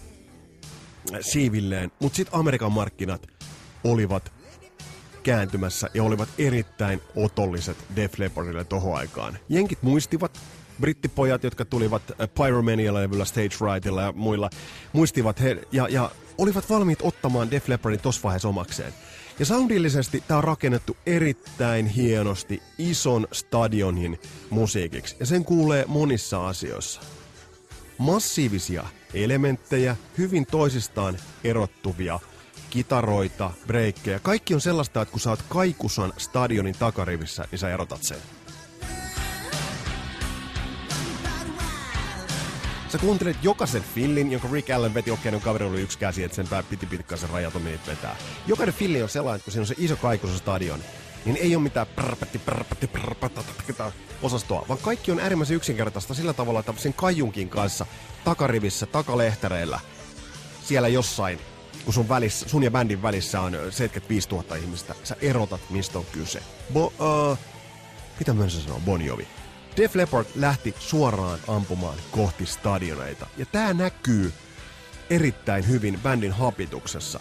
[1.21, 1.91] siivilleen.
[1.99, 3.27] Mutta sitten Amerikan markkinat
[3.83, 4.31] olivat
[5.23, 9.37] kääntymässä ja olivat erittäin otolliset Def Leppardille tohon aikaan.
[9.49, 10.39] Jenkit muistivat,
[10.81, 14.49] brittipojat, jotka tulivat äh, Pyromania-levyllä, Stage Rightilla ja muilla,
[14.93, 18.93] muistivat he ja, ja olivat valmiit ottamaan Def Leppardin tossa vaiheessa omakseen.
[19.39, 27.01] Ja soundillisesti tämä on rakennettu erittäin hienosti ison stadionin musiikiksi, ja sen kuulee monissa asioissa.
[27.97, 28.85] Massiivisia
[29.23, 32.19] elementtejä, hyvin toisistaan erottuvia
[32.69, 34.19] kitaroita, breikkejä.
[34.19, 38.17] Kaikki on sellaista, että kun sä oot Kaikusan stadionin takarivissä, niin sä erotat sen.
[42.89, 46.47] Sä kuuntelet jokaisen fillin, jonka Rick Allen veti okei, kaveri oli yksi käsi, että sen
[46.47, 47.53] pää piti pitkäisen rajat
[47.87, 48.15] vetää.
[48.47, 50.79] Jokainen filli on sellainen, että kun siinä on se iso Kaikusan stadion,
[51.25, 53.41] niin ei ole mitään prrpatti, prrpatti, prrpatti,
[54.21, 57.85] osastoa, vaan kaikki on äärimmäisen yksinkertaista sillä tavalla, että sen kajunkin kanssa
[58.25, 59.79] takarivissä, takalehtereillä,
[60.63, 61.39] siellä jossain,
[61.85, 66.05] kun sun, välissä, sun ja bändin välissä on 75 000 ihmistä, sä erotat, mistä on
[66.11, 66.43] kyse.
[66.73, 67.37] Bo, uh,
[68.19, 68.81] mitä mä se sanoo?
[68.85, 69.27] Bon Jovi.
[69.77, 74.33] Def Leppard lähti suoraan ampumaan kohti stadioneita, ja tää näkyy
[75.09, 77.19] erittäin hyvin bändin hapituksessa.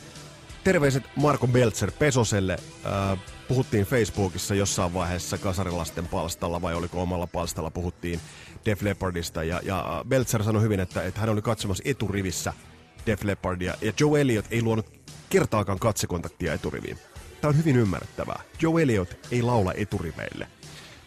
[0.65, 2.57] Terveiset Marko Belzer Pesoselle.
[2.57, 8.21] Uh, puhuttiin Facebookissa jossain vaiheessa kasarilasten palstalla, vai oliko omalla palstalla, puhuttiin
[8.65, 9.45] Def Leppardista.
[9.45, 12.53] Ja, ja Belzer sanoi hyvin, että, että hän oli katsomassa eturivissä
[13.07, 14.93] Def Leppardia, ja Joe Elliot ei luonut
[15.31, 16.99] kertaakaan katsekontaktia eturiviin.
[17.41, 18.43] Tämä on hyvin ymmärrettävää.
[18.63, 20.49] Joe Elliot ei laula eturiveille.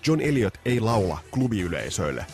[0.07, 2.25] John Elliot ei laula klubiyleisöille.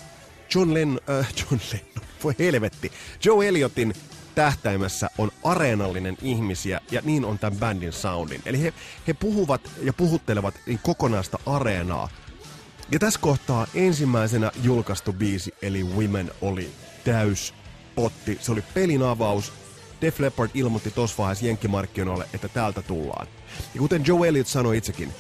[0.56, 2.92] John Lennon, äh, John Lennon, voi helvetti.
[3.26, 3.94] Joe Elliotin
[4.36, 8.42] tähtäimessä on areenallinen ihmisiä, ja niin on tämän bändin soundin.
[8.46, 8.74] Eli he,
[9.08, 12.10] he puhuvat ja puhuttelevat niin kokonaista areenaa.
[12.94, 16.72] Ja tässä kohtaa ensimmäisenä julkaistu biisi, eli Women, oli
[17.04, 17.54] täys
[17.96, 18.38] potti.
[18.42, 19.54] Se oli pelin avaus.
[20.02, 23.28] Def Leppard ilmoitti tuossa vaiheessa jenkkimarkkinoille, että täältä tullaan.
[23.74, 25.14] Ja kuten Joe Elliott sanoi itsekin,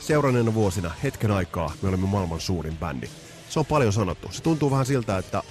[0.00, 3.06] seuranneena vuosina hetken aikaa me olemme maailman suurin bändi.
[3.48, 4.28] Se on paljon sanottu.
[4.32, 5.42] Se tuntuu vähän siltä, että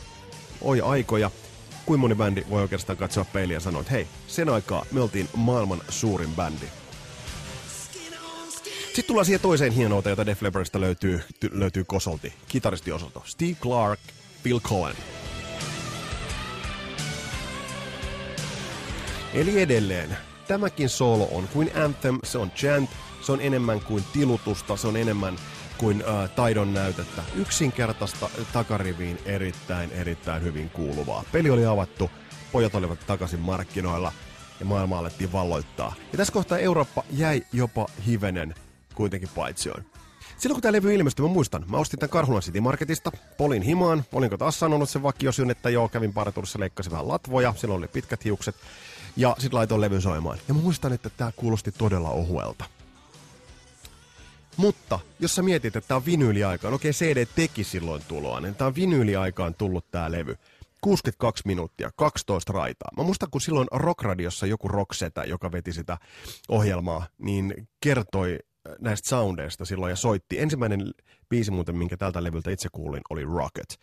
[0.61, 1.31] oi aikoja,
[1.85, 5.29] kuin moni bändi voi oikeastaan katsoa peiliä ja sanoa, että hei, sen aikaa me oltiin
[5.35, 6.65] maailman suurin bändi.
[8.97, 12.33] Sitten tullaan siihen toiseen hienouteen, jota Def Leppardista löytyy, ty, löytyy kosolti.
[12.47, 13.23] Kitaristiosasto.
[13.25, 13.99] Steve Clark,
[14.43, 14.95] Phil Cohen.
[19.33, 22.89] Eli edelleen, tämäkin solo on kuin anthem, se on chant,
[23.21, 25.35] se on enemmän kuin tilutusta, se on enemmän
[25.77, 27.23] kuin äh, taidon näytettä.
[27.35, 31.23] Yksinkertaista takariviin erittäin, erittäin hyvin kuuluvaa.
[31.31, 32.11] Peli oli avattu,
[32.51, 34.11] pojat olivat takaisin markkinoilla
[34.59, 35.95] ja maailma alettiin valloittaa.
[36.11, 38.55] Ja tässä kohtaa Eurooppa jäi jopa hivenen
[38.97, 39.85] kuitenkin paitsioon.
[40.37, 44.03] Silloin kun tämä levy ilmestyi, mä muistan, mä ostin tämän Karhulan City Marketista, polin himaan,
[44.13, 48.25] olinko taas sanonut se vakiosyn, että joo, kävin parturissa, leikkasin vähän latvoja, silloin oli pitkät
[48.25, 48.55] hiukset,
[49.17, 50.37] ja sitten laitoin levyn soimaan.
[50.47, 52.65] Ja mä muistan, että tämä kuulosti todella ohuelta.
[54.57, 58.67] Mutta jos sä mietit, että tämä on vinyyliaikaan, okei CD teki silloin tuloa, niin tämä
[58.67, 60.35] on vinyyliaikaan tullut tämä levy.
[60.81, 62.89] 62 minuuttia, 12 raitaa.
[62.97, 65.97] Mä muistan, kun silloin Rockradiossa joku rocksetä, joka veti sitä
[66.49, 68.39] ohjelmaa, niin kertoi
[68.79, 70.39] näistä soundeista silloin ja soitti.
[70.39, 70.91] Ensimmäinen
[71.29, 73.79] biisi muuten, minkä tältä levyltä itse kuulin, oli Rocket.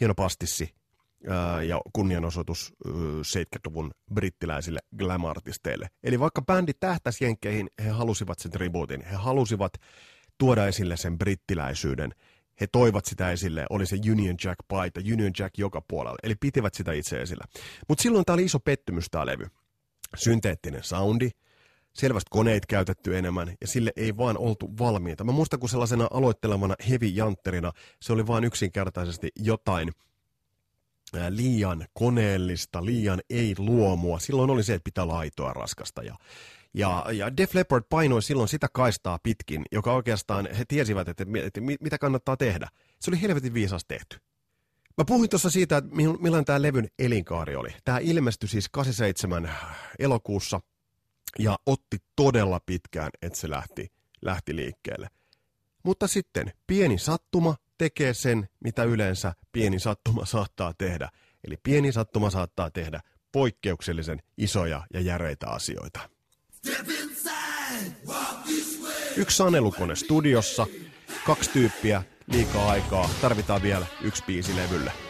[0.00, 0.74] Hieno pastissi
[1.68, 5.88] ja kunnianosoitus ää, äh, 70-luvun brittiläisille glam-artisteille.
[6.04, 9.04] Eli vaikka bändi tähtäisi jenkkeihin, he halusivat sen tribuutin.
[9.04, 9.72] He halusivat
[10.38, 12.14] tuoda esille sen brittiläisyyden.
[12.60, 16.74] He toivat sitä esille, oli se Union Jack paita, Union Jack joka puolella, eli pitivät
[16.74, 17.44] sitä itse esillä.
[17.88, 19.46] Mutta silloin tämä oli iso pettymys tämä levy.
[20.16, 21.30] Synteettinen soundi,
[21.96, 25.24] selvästi koneet käytetty enemmän, ja sille ei vaan oltu valmiita.
[25.24, 29.92] Mä muistan, kun sellaisena aloittelevana heavy jantterina se oli vain yksinkertaisesti jotain
[31.28, 34.18] liian koneellista, liian ei-luomua.
[34.18, 36.02] Silloin oli se, että pitää laitoa raskasta.
[36.02, 36.16] Ja,
[36.74, 41.46] ja, ja Def Leppard painoi silloin sitä kaistaa pitkin, joka oikeastaan he tiesivät, että, että,
[41.46, 42.68] että mitä kannattaa tehdä.
[43.00, 44.16] Se oli helvetin viisas tehty.
[44.98, 47.68] Mä puhuin tuossa siitä, että millainen tämä levyn elinkaari oli.
[47.84, 49.50] Tämä ilmestyi siis 87
[49.98, 50.60] elokuussa
[51.38, 55.08] ja otti todella pitkään, että se lähti, lähti liikkeelle.
[55.82, 61.08] Mutta sitten pieni sattuma tekee sen, mitä yleensä pieni sattuma saattaa tehdä.
[61.44, 63.00] Eli pieni sattuma saattaa tehdä
[63.32, 66.00] poikkeuksellisen isoja ja järeitä asioita.
[69.16, 70.66] Yksi sanelukone studiossa,
[71.26, 75.05] kaksi tyyppiä, liikaa aikaa, tarvitaan vielä yksi biisi levylle.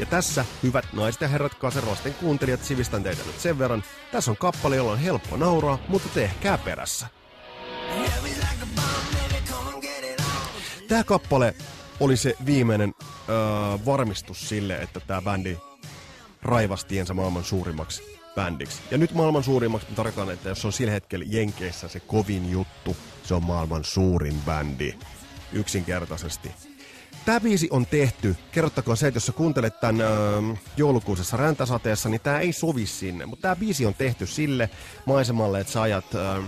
[0.00, 3.84] Ja tässä, hyvät naiset ja herrat kaserolaisten kuuntelijat, sivistän teitä nyt sen verran.
[4.12, 7.06] Tässä on kappale, jolla on helppo nauraa, mutta tehkää perässä.
[10.88, 11.54] Tämä kappale
[12.00, 12.94] oli se viimeinen
[13.28, 13.36] öö,
[13.86, 15.58] varmistus sille, että tämä bändi
[16.42, 18.82] raivasi tiensä maailman suurimmaksi bändiksi.
[18.90, 22.96] Ja nyt maailman suurimmaksi mä tarkoitan, että jos on sillä hetkellä Jenkeissä se kovin juttu,
[23.22, 24.94] se on maailman suurin bändi.
[25.52, 26.69] Yksinkertaisesti.
[27.24, 30.40] Tämä biisi on tehty, kerrottakoon se, että jos sä kuuntelet tämän öö,
[30.76, 33.26] joulukuusessa räntäsateessa, niin tämä ei sovi sinne.
[33.26, 34.70] Mutta tämä biisi on tehty sille
[35.06, 36.42] maisemalle, että sä ajat öö,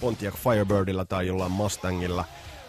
[0.00, 2.24] Pontiac Firebirdilla tai jollain Mustangilla.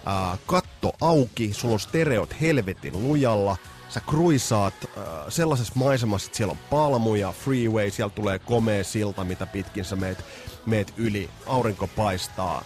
[0.07, 3.57] Öö, katto auki, sulla on stereot helvetin lujalla,
[3.89, 9.45] sä kruisaat äh, sellaisessa maisemassa, että siellä on palmuja, freeway, siellä tulee komea silta, mitä
[9.45, 10.25] pitkin sä meet,
[10.65, 12.63] meet yli, aurinko paistaa,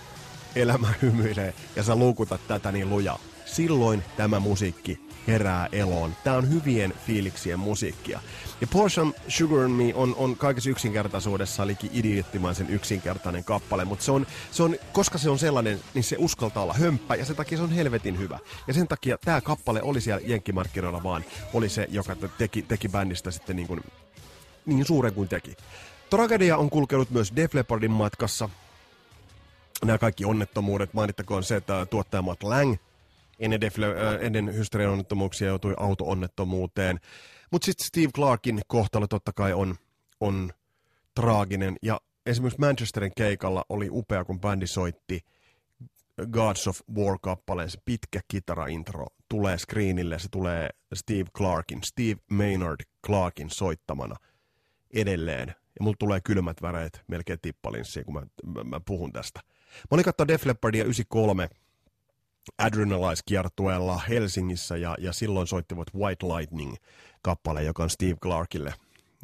[0.56, 3.20] elämä hymyilee ja sä luukutat tätä niin lujaa.
[3.52, 6.14] Silloin tämä musiikki herää eloon.
[6.24, 8.20] Tämä on hyvien fiiliksien musiikkia.
[8.62, 14.12] Ja Porsche Sugar and Me on, on kaikessa yksinkertaisuudessa liki idioottimaisen yksinkertainen kappale, mutta se
[14.12, 17.58] on, se on, koska se on sellainen, niin se uskaltaa olla hömppä ja sen takia
[17.58, 18.40] se on helvetin hyvä.
[18.68, 23.32] Ja sen takia tämä kappale oli siellä jenkkimarkkinoilla vaan, oli se, joka teki, teki bändistä
[23.32, 23.82] sitten niin, kuin,
[24.66, 25.56] niin suuren kuin teki.
[26.10, 28.50] Tragedia on kulkenut myös Def Leppardin matkassa.
[29.86, 32.76] Nämä kaikki onnettomuudet, mainittakoon se, että tuottaja Matt Lang
[33.42, 33.86] ennen, Defle,
[34.20, 37.00] ennen hysterian onnettomuuksia joutui auto-onnettomuuteen.
[37.52, 39.76] Mutta sitten Steve Clarkin kohtalo totta kai on,
[40.20, 40.52] on
[41.16, 41.76] traaginen.
[41.82, 45.20] Ja esimerkiksi Manchesterin keikalla oli upea, kun bändi soitti
[46.32, 53.50] Gods of War-kappaleen, se pitkä kitara-intro tulee screenille, se tulee Steve Clarkin, Steve Maynard Clarkin
[53.50, 54.16] soittamana
[54.94, 55.48] edelleen.
[55.48, 59.40] Ja mulla tulee kylmät väreet melkein tippalinssiin, kun mä, mä, mä puhun tästä.
[59.76, 61.50] Mä olin katsoa Def Leppardia 93
[62.58, 68.74] Adrenalize-kiertueella Helsingissä ja, ja silloin soittivat White Lightning-kappale, joka on Steve Clarkille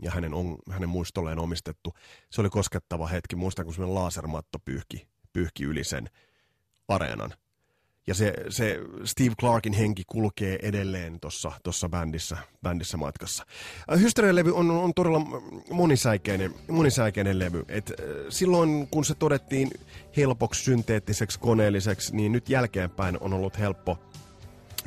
[0.01, 1.93] ja hänen, on, hänen muistolleen omistettu.
[2.31, 3.35] Se oli koskettava hetki.
[3.35, 6.09] Muistan, kun semmoinen lasermatto pyyhki, pyyhki yli sen
[6.87, 7.33] areenan.
[8.07, 13.45] Ja se, se Steve Clarkin henki kulkee edelleen tuossa tossa bändissä, bändissä matkassa.
[13.91, 15.19] Äh, Hysteria-levy on, on todella
[15.71, 17.65] monisäikeinen, monisäikeinen levy.
[17.67, 19.71] Et äh, silloin kun se todettiin
[20.17, 23.99] helpoksi, synteettiseksi, koneelliseksi, niin nyt jälkeenpäin on ollut helppo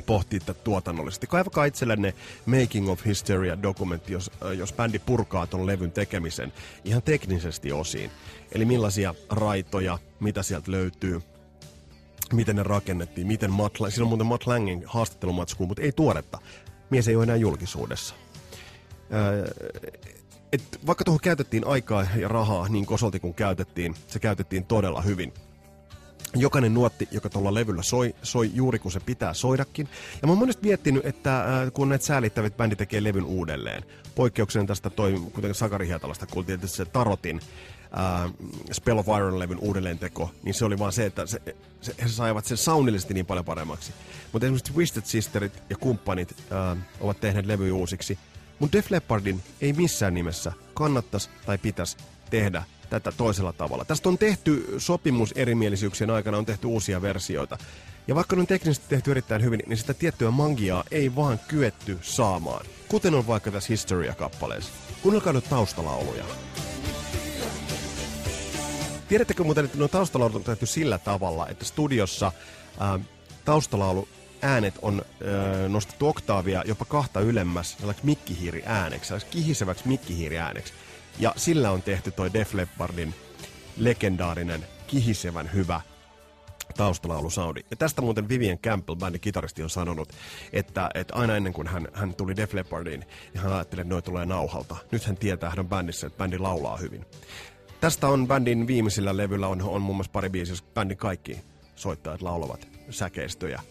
[0.05, 1.27] pohtia tätä tuotannollisesti.
[1.27, 2.13] Kaivakaa itsellenne
[2.45, 6.53] Making of Hysteria-dokumentti, jos, äh, jos bändi purkaa ton levyn tekemisen
[6.85, 8.11] ihan teknisesti osiin.
[8.51, 11.21] Eli millaisia raitoja, mitä sieltä löytyy,
[12.35, 16.39] miten ne rakennettiin, miten Matt, siinä on muuten Matt Langin haastattelumatskuun, mutta ei tuoretta.
[16.89, 18.15] Mies ei ole enää julkisuudessa.
[19.13, 19.47] Öö,
[20.51, 25.33] et vaikka tuohon käytettiin aikaa ja rahaa niin kosolti kuin käytettiin, se käytettiin todella hyvin.
[26.35, 29.87] Jokainen nuotti, joka tuolla levyllä soi, soi juuri kun se pitää soidakin.
[30.21, 33.83] Ja mä oon monesti miettinyt, että äh, kun näitä säälittävät bändi tekee levyn uudelleen,
[34.15, 37.41] poikkeuksen tästä toi, kuten Sakari Hietalasta kuultiin, että se Tarotin
[37.97, 38.31] äh,
[38.71, 41.41] Spell of Iron-levyn uudelleenteko, niin se oli vaan se, että se,
[41.81, 43.93] se, he saivat sen soundillisesti niin paljon paremmaksi.
[44.31, 48.19] Mutta esimerkiksi Twisted Sisterit ja kumppanit äh, ovat tehneet levyjä uusiksi.
[48.59, 51.97] Mutta Def Leppardin ei missään nimessä kannattaisi tai pitäisi
[52.29, 53.85] tehdä tätä toisella tavalla.
[53.85, 57.57] Tästä on tehty sopimus erimielisyyksien aikana, on tehty uusia versioita.
[58.07, 61.97] Ja vaikka ne on teknisesti tehty erittäin hyvin, niin sitä tiettyä mangiaa ei vaan kyetty
[62.01, 62.65] saamaan.
[62.87, 64.71] Kuten on vaikka tässä Historia-kappaleessa.
[65.01, 66.25] Kuunnelkaa nyt taustalauluja.
[69.11, 72.31] Tiedättekö muuten, että nuo taustalaulut on tehty sillä tavalla, että studiossa
[72.79, 72.99] ää,
[73.45, 74.07] taustalaulu
[74.41, 80.73] äänet on ää, nostettu oktaavia jopa kahta ylemmäs sellaiseksi mikkihiiri ääneksi, kihiseväksi mikkihiiri ääneksi.
[81.19, 83.13] Ja sillä on tehty toi Def Leppardin
[83.77, 85.81] legendaarinen, kihisevän hyvä
[86.77, 87.61] taustalaulusoundi.
[87.71, 90.13] Ja tästä muuten Vivian Campbell, bändin kitaristi, on sanonut,
[90.53, 94.01] että, että aina ennen kuin hän, hän tuli Def Leppardiin, niin hän ajatteli, että noi
[94.01, 94.75] tulee nauhalta.
[94.91, 97.05] Nyt hän tietää, hän on bändissä, että bändi laulaa hyvin.
[97.81, 101.39] Tästä on bändin viimeisillä levyllä on, on muun muassa pari biisiä, jos bändin kaikki
[101.75, 103.61] soittajat laulavat säkeistöjä.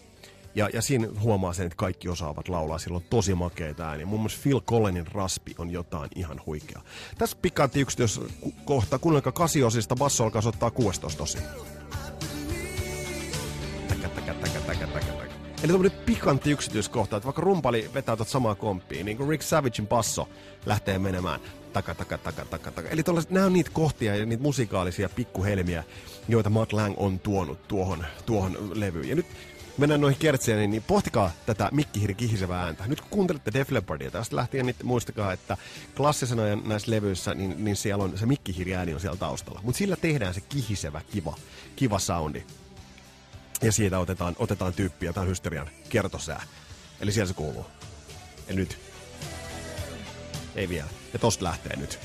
[0.55, 4.05] Ja, ja siinä huomaa sen, että kaikki osaavat laulaa, sillä on tosi makeita ääniä.
[4.05, 6.81] Muun muassa Phil Collinin raspi on jotain ihan huikea.
[7.17, 11.37] Tässä pikantti yksityiskohta, kuunnelkaa kasiosista, basso alkaa soittaa 16 tosi.
[13.87, 15.20] Täkä, täkä, täkä, täkä, täkä.
[15.63, 19.87] Eli tämmöinen pikantti yksityiskohta, että vaikka rumpali vetää tuot samaa komppia, niin kuin Rick Savagein
[19.87, 20.29] basso
[20.65, 21.39] lähtee menemään
[21.73, 22.89] taka, taka, taka, taka, taka.
[22.89, 25.83] Eli nämä on niitä kohtia ja niitä musikaalisia pikkuhelmiä,
[26.27, 29.09] joita Matt Lang on tuonut tuohon, tuohon levyyn.
[29.09, 29.25] Ja nyt
[29.77, 32.87] mennään noihin kertseihin, niin pohtikaa tätä mikkihiri kihisevää ääntä.
[32.87, 35.57] Nyt kun kuuntelette Def Leppardia tästä lähtien, niin muistakaa, että
[35.97, 39.61] klassisena näissä levyissä, niin, niin siellä on se mikkihiri ääni on siellä taustalla.
[39.63, 41.35] Mutta sillä tehdään se kihisevä, kiva,
[41.75, 42.43] kiva soundi.
[43.61, 46.43] Ja siitä otetaan, otetaan tyyppiä, tämä hysterian kertosää.
[47.01, 47.65] Eli siellä se kuuluu.
[48.47, 48.77] Ja nyt.
[50.55, 50.87] Ei vielä.
[51.13, 51.99] Ja tosta lähtee nyt.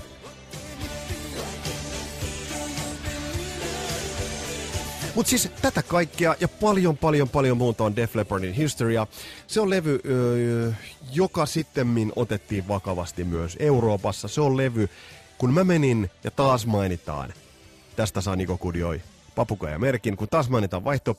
[5.14, 9.06] Mutta siis tätä kaikkea ja paljon, paljon, paljon muuta on Def Leppardin Historia.
[9.46, 10.72] Se on levy, öö,
[11.12, 14.28] joka sitten otettiin vakavasti myös Euroopassa.
[14.28, 14.88] Se on levy,
[15.38, 17.34] kun mä menin ja taas mainitaan,
[17.96, 19.00] tästä saa Niko Kudioi
[19.36, 21.16] papukaja merkin, kun taas mainitaan vaihto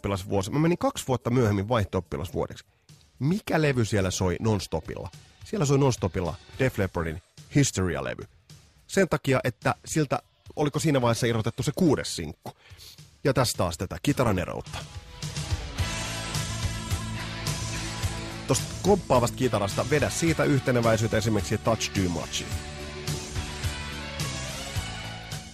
[0.51, 2.03] Mä menin kaksi vuotta myöhemmin vaihto
[3.19, 5.09] Mikä levy siellä soi nonstopilla?
[5.45, 7.21] Siellä soi nonstopilla Def Leppardin
[7.55, 8.23] Historia-levy.
[8.87, 10.19] Sen takia, että siltä
[10.55, 12.51] oliko siinä vaiheessa irrotettu se kuudes sinkku.
[13.23, 14.77] Ja tässä taas tätä kitaraneroutta.
[18.47, 22.45] Tuosta komppaavasta kitarasta vedä siitä yhteneväisyyttä esimerkiksi Touch Too Much.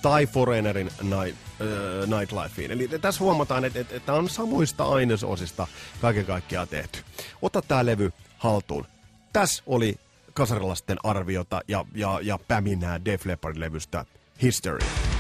[0.01, 2.71] Tai Foreignerin Night, äh, Nightlifeen.
[2.71, 5.67] Eli tässä huomataan, että, että, että on samoista ainesosista
[6.01, 6.99] kaiken kaikkiaan tehty.
[7.41, 8.85] Ota tämä levy haltuun.
[9.33, 9.95] Tässä oli
[10.33, 14.05] kasarilasten arviota ja, ja, ja päminää Def Leppardin levystä
[14.41, 15.12] History.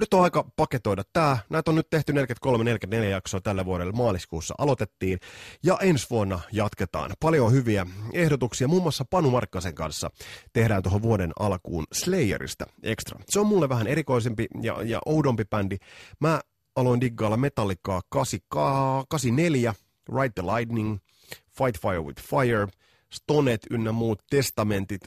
[0.00, 1.38] Nyt on aika paketoida tämä.
[1.50, 5.18] Näitä on nyt tehty 43-44 jaksoa tällä vuodella maaliskuussa aloitettiin.
[5.62, 7.12] Ja ensi vuonna jatketaan.
[7.20, 8.68] Paljon hyviä ehdotuksia.
[8.68, 10.10] Muun muassa Panu Markkasen kanssa
[10.52, 13.20] tehdään tuohon vuoden alkuun Slayerista extra.
[13.28, 15.76] Se on mulle vähän erikoisempi ja, ja oudompi bändi.
[16.20, 16.40] Mä
[16.76, 18.02] aloin diggailla Metallicaa
[19.08, 19.74] 84,
[20.16, 20.98] Ride the Lightning,
[21.58, 22.68] Fight Fire with Fire,
[23.12, 25.00] Stonet ynnä muut testamentit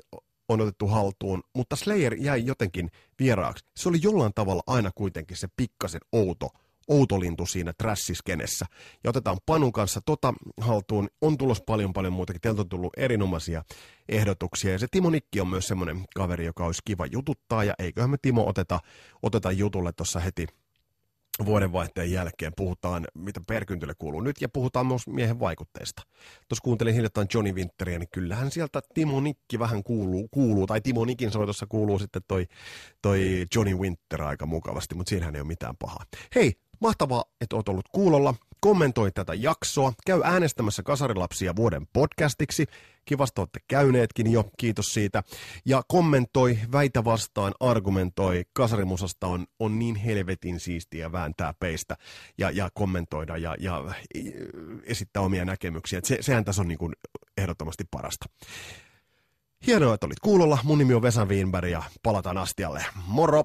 [0.50, 3.66] on otettu haltuun, mutta Slayer jäi jotenkin vieraaksi.
[3.78, 6.50] Se oli jollain tavalla aina kuitenkin se pikkasen outo,
[6.88, 8.66] outolintu siinä trassiskenessä.
[9.04, 11.08] Ja otetaan Panun kanssa tota haltuun.
[11.22, 12.42] On tulos paljon paljon muutakin.
[12.42, 13.64] Teiltä on tullut erinomaisia
[14.10, 14.72] ehdotuksia.
[14.72, 17.64] Ja se Timo Nikki on myös semmoinen kaveri, joka olisi kiva jututtaa.
[17.64, 18.80] Ja eiköhän me Timo oteta,
[19.24, 20.48] oteta jutulle tuossa heti
[21.46, 26.02] vuodenvaihteen jälkeen puhutaan, mitä perkyntyle kuuluu nyt, ja puhutaan myös miehen vaikutteista.
[26.48, 31.06] Tuossa kuuntelin hiljattain Johnny Winteria, niin kyllähän sieltä Timo Nikki vähän kuuluu, kuuluu tai Timo
[31.06, 32.48] Nikin soitossa kuuluu sitten toi,
[33.02, 36.06] toi Johnny Winter aika mukavasti, mutta siinähän ei ole mitään pahaa.
[36.36, 42.66] Hei, mahtavaa, että oot ollut kuulolla kommentoi tätä jaksoa, käy äänestämässä Kasarilapsia vuoden podcastiksi.
[43.06, 45.24] Kivasta olette käyneetkin jo, kiitos siitä.
[45.66, 48.44] Ja kommentoi, väitä vastaan, argumentoi.
[48.54, 51.98] Kasarimusasta on, on niin helvetin siistiä vääntää peistä
[52.38, 53.94] ja, ja kommentoida ja, ja
[54.84, 56.00] esittää omia näkemyksiä.
[56.04, 56.94] Se, sehän tässä on niin kuin
[57.38, 58.26] ehdottomasti parasta.
[59.68, 60.58] Hienoa, että olit kuulolla.
[60.64, 62.86] Mun nimi on Vesa Wienberg ja palataan astialle.
[63.08, 63.44] Moro!